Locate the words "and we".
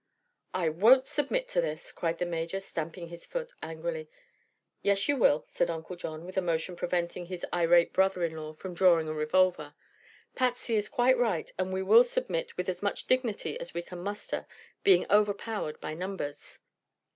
11.59-11.83